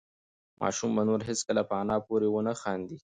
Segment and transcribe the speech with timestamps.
[0.61, 2.97] ماشوم به نور هېڅکله په انا پورې ونه خاندي.